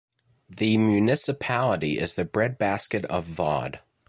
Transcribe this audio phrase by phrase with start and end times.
[0.49, 3.83] The municipality is the breadbasket of Vaud.